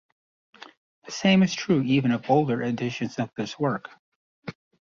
[1.05, 3.91] The same is true even of older editions of this work.